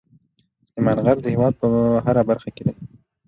[0.69, 1.67] سلیمان غر د هېواد په
[2.05, 2.73] هره برخه کې دی.